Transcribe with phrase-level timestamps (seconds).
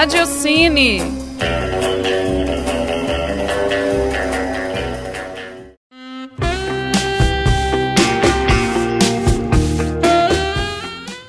[0.00, 1.02] Radiocine.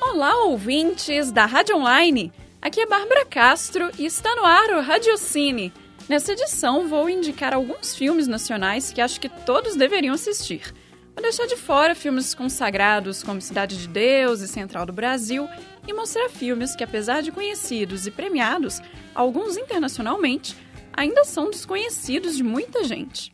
[0.00, 2.32] Olá, ouvintes da Rádio Online.
[2.62, 5.70] Aqui é Bárbara Castro e está no ar o Radiocine.
[6.08, 10.72] Nessa edição, vou indicar alguns filmes nacionais que acho que todos deveriam assistir.
[11.14, 15.46] Vou deixar de fora filmes consagrados como Cidade de Deus e Central do Brasil
[15.86, 18.80] e mostrar filmes que, apesar de conhecidos e premiados,
[19.14, 20.56] alguns internacionalmente,
[20.92, 23.30] ainda são desconhecidos de muita gente.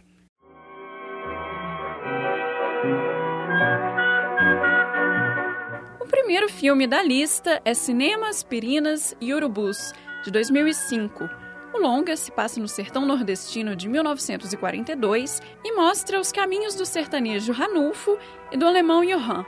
[6.00, 9.92] O primeiro filme da lista é Cinema, Aspirinas e Urubus,
[10.24, 16.74] de 2005 o longa se passa no sertão nordestino de 1942 e mostra os caminhos
[16.74, 18.18] do sertanejo Ranulfo
[18.50, 19.44] e do alemão Johann.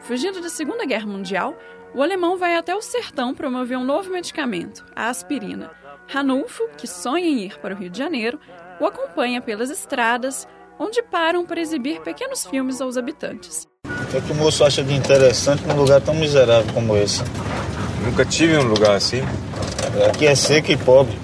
[0.00, 1.56] Fugindo da Segunda Guerra Mundial,
[1.94, 5.70] o alemão vai até o sertão promover um novo medicamento, a aspirina.
[6.08, 8.38] Ranulfo, que sonha em ir para o Rio de Janeiro,
[8.80, 10.46] o acompanha pelas estradas,
[10.78, 13.66] onde param para exibir pequenos filmes aos habitantes.
[13.86, 17.22] O que, o moço acha de interessante num lugar tão miserável como esse?
[18.04, 19.22] Nunca tive um lugar assim.
[20.08, 21.16] Aqui é seco e pobre.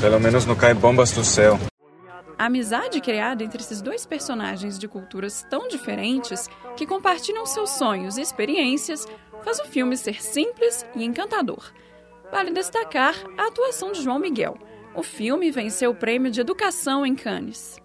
[0.00, 1.58] Pelo menos não cai bombas do céu.
[2.38, 8.18] A amizade criada entre esses dois personagens de culturas tão diferentes, que compartilham seus sonhos
[8.18, 9.06] e experiências,
[9.42, 11.72] faz o filme ser simples e encantador.
[12.30, 14.58] Vale destacar a atuação de João Miguel.
[14.94, 17.80] O filme venceu o prêmio de Educação em Cannes.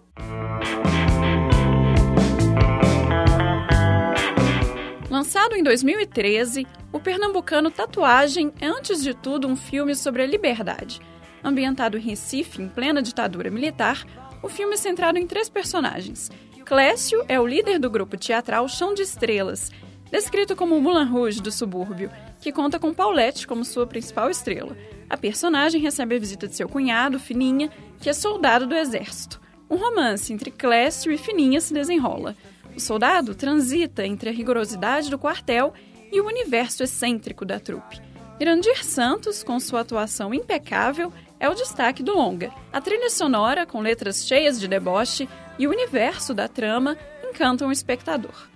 [5.08, 11.00] Lançado em 2013, o pernambucano Tatuagem é, antes de tudo, um filme sobre a liberdade
[11.44, 14.04] ambientado em Recife, em plena ditadura militar,
[14.42, 16.30] o filme é centrado em três personagens.
[16.64, 19.70] Clécio é o líder do grupo teatral Chão de Estrelas,
[20.10, 24.76] descrito como o Moulin Rouge do subúrbio, que conta com Paulette como sua principal estrela.
[25.08, 29.40] A personagem recebe a visita de seu cunhado, Fininha, que é soldado do exército.
[29.68, 32.36] Um romance entre Clécio e Fininha se desenrola.
[32.76, 35.72] O soldado transita entre a rigorosidade do quartel
[36.10, 38.00] e o universo excêntrico da trupe.
[38.40, 41.12] Irandir Santos, com sua atuação impecável,
[41.42, 42.52] é o destaque do longa.
[42.72, 46.96] A trilha sonora, com letras cheias de deboche, e o universo da trama
[47.28, 48.48] encantam o espectador.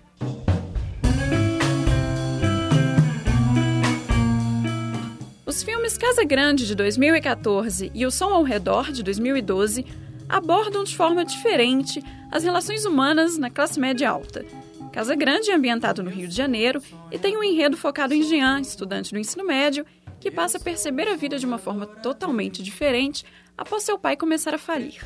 [5.45, 9.85] Os filmes Casa Grande de 2014 e O Som ao Redor de 2012
[10.29, 14.47] abordam de forma diferente as relações humanas na classe média alta.
[14.93, 16.81] Casa Grande é ambientado no Rio de Janeiro
[17.11, 19.85] e tem um enredo focado em Jean, estudante do ensino médio,
[20.26, 23.25] que passa a perceber a vida de uma forma totalmente diferente
[23.56, 25.00] após seu pai começar a falir.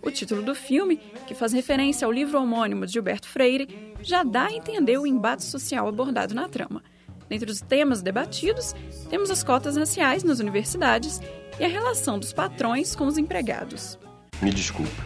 [0.00, 0.96] O título do filme,
[1.26, 5.44] que faz referência ao livro homônimo de Gilberto Freire, já dá a entender o embate
[5.44, 6.82] social abordado na trama.
[7.28, 8.74] Dentre os temas debatidos,
[9.10, 11.20] temos as cotas raciais nas universidades
[11.60, 13.98] e a relação dos patrões com os empregados.
[14.40, 15.04] Me desculpa.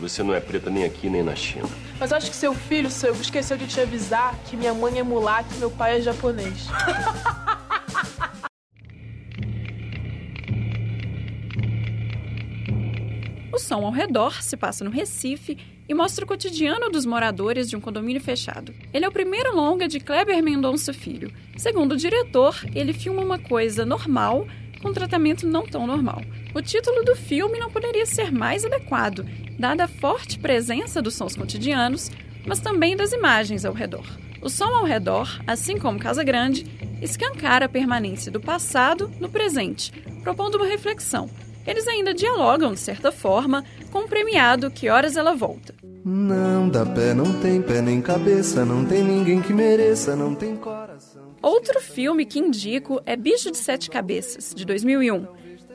[0.00, 1.68] Você não é preta nem aqui nem na China.
[2.00, 5.54] Mas acho que seu filho, seu, esqueceu de te avisar que minha mãe é mulata
[5.54, 6.68] e meu pai é japonês.
[13.68, 17.76] O som ao redor se passa no Recife e mostra o cotidiano dos moradores de
[17.76, 18.74] um condomínio fechado.
[18.94, 21.30] Ele é o primeiro longa de Kleber Mendonça Filho.
[21.54, 24.46] Segundo o diretor, ele filma uma coisa normal
[24.80, 26.22] com um tratamento não tão normal.
[26.54, 29.26] O título do filme não poderia ser mais adequado,
[29.58, 32.10] dada a forte presença dos sons cotidianos,
[32.46, 34.06] mas também das imagens ao redor.
[34.40, 36.64] O som ao redor, assim como Casa Grande,
[37.02, 39.92] escancara a permanência do passado no presente,
[40.22, 41.28] propondo uma reflexão
[41.68, 43.62] eles ainda dialogam, de certa forma,
[43.92, 45.74] com o premiado Que Horas Ela Volta.
[46.02, 50.56] Não dá pé, não tem pé nem cabeça, não tem ninguém que mereça, não tem
[50.56, 51.34] coração.
[51.42, 55.26] Outro filme que indico é Bicho de Sete Cabeças, de 2001.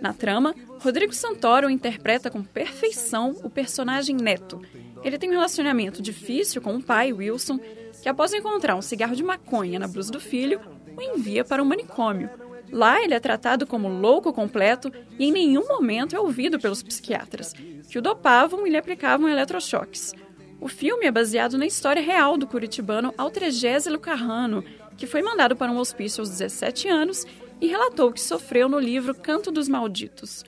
[0.02, 4.60] Na trama, Rodrigo Santoro interpreta com perfeição o personagem Neto.
[5.04, 7.60] Ele tem um relacionamento difícil com o pai, Wilson,
[8.02, 10.60] que após encontrar um cigarro de maconha na blusa do filho,
[10.98, 12.32] o envia para um manicômio,
[12.72, 17.54] Lá ele é tratado como louco completo e em nenhum momento é ouvido pelos psiquiatras,
[17.90, 20.14] que o dopavam e lhe aplicavam eletrochoques.
[20.60, 24.64] O filme é baseado na história real do curitibano Altregésilo Carrano,
[24.96, 27.26] que foi mandado para um hospício aos 17 anos
[27.60, 30.44] e relatou que sofreu no livro Canto dos Malditos.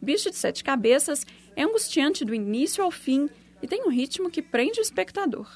[0.00, 3.28] Bicho de Sete Cabeças é angustiante do início ao fim
[3.62, 5.48] e tem um ritmo que prende o espectador.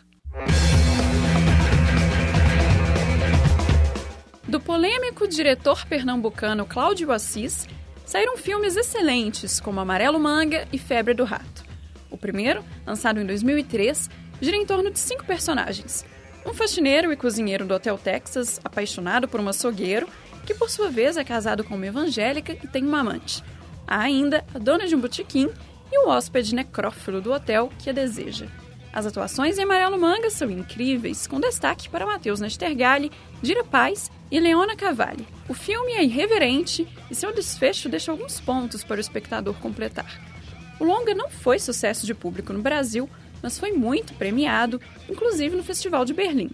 [4.83, 7.69] Polêmico diretor pernambucano Cláudio Assis,
[8.05, 11.65] saíram filmes excelentes como Amarelo Manga e Febre do Rato.
[12.11, 16.05] O primeiro, lançado em 2003, gira em torno de cinco personagens.
[16.45, 20.09] Um faxineiro e cozinheiro do Hotel Texas, apaixonado por um açougueiro,
[20.45, 23.41] que por sua vez é casado com uma evangélica e tem uma amante.
[23.87, 25.49] Há ainda a dona de um botequim
[25.93, 28.49] e o hóspede necrófilo do hotel que a deseja.
[28.93, 33.11] As atuações em Amarelo Manga são incríveis, com destaque para Matheus Nastergalli,
[33.41, 35.27] Dira Paz e Leona Cavalli.
[35.49, 40.21] O filme é irreverente e seu desfecho deixa alguns pontos para o espectador completar.
[40.79, 43.09] O longa não foi sucesso de público no Brasil,
[43.43, 44.79] mas foi muito premiado,
[45.09, 46.51] inclusive no Festival de Berlim.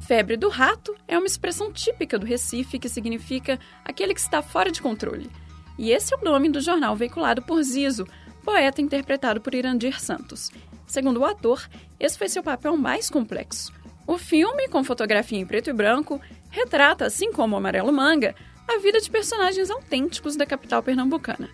[0.00, 4.70] Febre do rato é uma expressão típica do Recife que significa aquele que está fora
[4.70, 5.30] de controle.
[5.78, 8.06] E esse é o nome do jornal veiculado por Zizo,
[8.46, 10.52] poeta interpretado por Irandir Santos.
[10.86, 13.72] Segundo o ator, esse foi seu papel mais complexo.
[14.06, 18.36] O filme, com fotografia em preto e branco, retrata, assim como o Amarelo Manga,
[18.68, 21.50] a vida de personagens autênticos da capital pernambucana.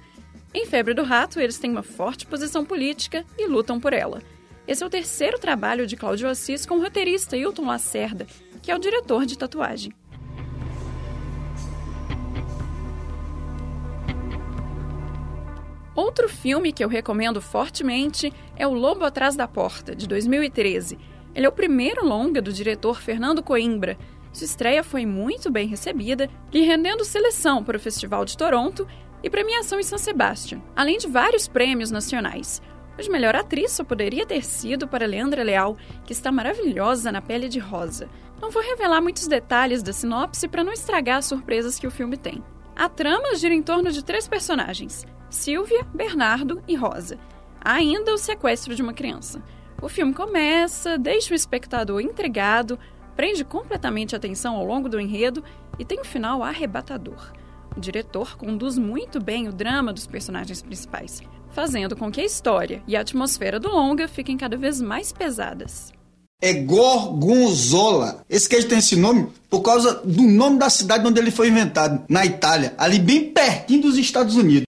[0.53, 4.23] Em Febre do Rato, eles têm uma forte posição política e lutam por ela.
[4.69, 8.27] Esse é o terceiro trabalho de Cláudio Assis com o roteirista Hilton Lacerda,
[8.61, 9.95] que é o diretor de tatuagem.
[15.95, 20.99] Outro filme que eu recomendo fortemente é O Lobo Atrás da Porta, de 2013.
[21.35, 23.99] Ele é o primeiro longa do diretor Fernando Coimbra.
[24.33, 28.89] Sua estreia foi muito bem recebida, lhe rendendo seleção para o Festival de Toronto
[29.23, 32.63] e premiação em São Sebastião, além de vários prêmios nacionais.
[32.99, 37.21] O de melhor atriz só poderia ter sido para Leandra Leal, que está maravilhosa na
[37.21, 38.09] pele de rosa.
[38.41, 42.17] Não vou revelar muitos detalhes da sinopse para não estragar as surpresas que o filme
[42.17, 42.43] tem.
[42.75, 47.19] A trama gira em torno de três personagens: Silvia, Bernardo e Rosa.
[47.61, 49.43] Há ainda o sequestro de uma criança.
[49.81, 52.79] O filme começa, deixa o espectador intrigado,
[53.17, 55.45] prende completamente a atenção ao longo do enredo
[55.79, 57.33] e tem um final arrebatador.
[57.77, 62.83] O diretor conduz muito bem o drama dos personagens principais, fazendo com que a história
[62.87, 65.93] e a atmosfera do longa fiquem cada vez mais pesadas.
[66.43, 68.25] É Gorgonzola.
[68.29, 72.05] Esse queijo tem esse nome por causa do nome da cidade onde ele foi inventado,
[72.09, 74.67] na Itália, ali bem pertinho dos Estados Unidos.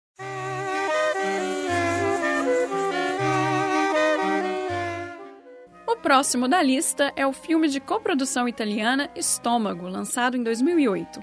[6.05, 11.21] próximo da lista é o filme de coprodução italiana Estômago, lançado em 2008.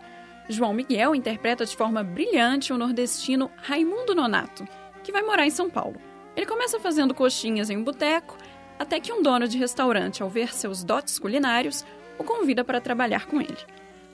[0.50, 4.68] João Miguel interpreta de forma brilhante o nordestino Raimundo Nonato,
[5.03, 5.95] que vai morar em São Paulo.
[6.36, 8.36] Ele começa fazendo coxinhas em um boteco,
[8.81, 11.86] até que um dono de restaurante, ao ver seus dotes culinários,
[12.18, 13.57] o convida para trabalhar com ele.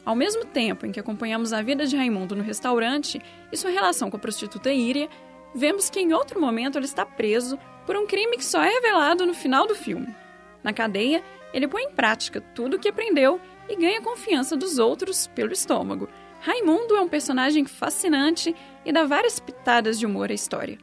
[0.03, 4.09] Ao mesmo tempo em que acompanhamos a vida de Raimundo no restaurante e sua relação
[4.09, 5.09] com a prostituta Íria,
[5.55, 9.25] vemos que em outro momento ele está preso por um crime que só é revelado
[9.25, 10.13] no final do filme.
[10.61, 11.23] Na cadeia,
[11.53, 13.39] ele põe em prática tudo o que aprendeu
[13.69, 16.09] e ganha confiança dos outros pelo estômago.
[16.41, 18.53] Raimundo é um personagem fascinante
[18.85, 20.77] e dá várias pitadas de humor à história.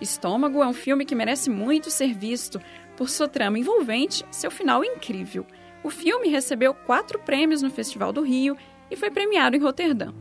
[0.00, 2.60] Estômago é um filme que merece muito ser visto
[3.00, 5.46] por sua trama envolvente e seu final incrível.
[5.82, 8.54] O filme recebeu quatro prêmios no Festival do Rio
[8.90, 10.12] e foi premiado em Roterdã.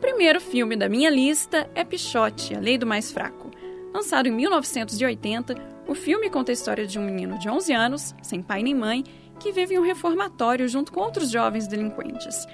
[0.00, 3.50] primeiro filme da minha lista é Pichote, A Lei do Mais Fraco.
[3.92, 5.54] Lançado em 1980,
[5.86, 9.04] o filme conta a história de um menino de 11 anos, sem pai nem mãe,
[9.38, 12.46] que vive em um reformatório junto com outros jovens delinquentes.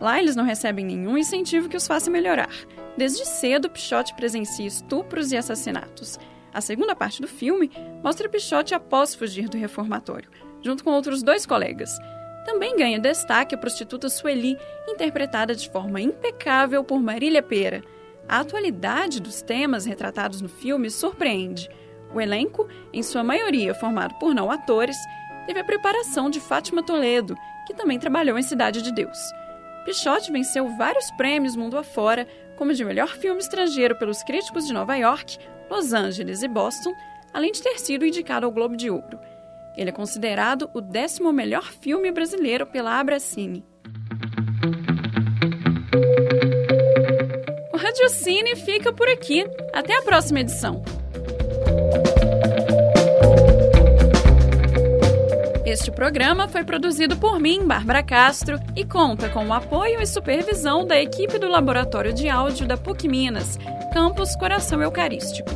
[0.00, 2.50] Lá eles não recebem nenhum incentivo que os faça melhorar.
[2.96, 6.18] Desde cedo, Pichote presencia estupros e assassinatos.
[6.52, 7.70] A segunda parte do filme
[8.02, 10.30] mostra Pichote após fugir do reformatório,
[10.62, 11.90] junto com outros dois colegas.
[12.44, 14.56] Também ganha destaque a prostituta Sueli,
[14.88, 17.82] interpretada de forma impecável por Marília Pera.
[18.28, 21.68] A atualidade dos temas retratados no filme surpreende.
[22.14, 24.96] O elenco, em sua maioria formado por não atores,
[25.46, 27.36] teve a preparação de Fátima Toledo,
[27.66, 29.18] que também trabalhou em Cidade de Deus.
[29.88, 32.28] Pichote venceu vários prêmios mundo afora,
[32.58, 35.38] como de melhor filme estrangeiro pelos críticos de Nova York,
[35.70, 36.92] Los Angeles e Boston,
[37.32, 39.18] além de ter sido indicado ao Globo de Ouro.
[39.78, 43.64] Ele é considerado o décimo melhor filme brasileiro pela Abracine.
[47.72, 49.46] O Radiocine fica por aqui.
[49.72, 50.82] Até a próxima edição.
[55.68, 60.86] Este programa foi produzido por mim, Bárbara Castro, e conta com o apoio e supervisão
[60.86, 63.58] da equipe do Laboratório de Áudio da PUC Minas,
[63.92, 65.50] Campus Coração Eucarístico.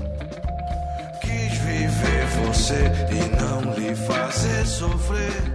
[1.19, 5.52] Quis viver você e não lhe fazer sofrer.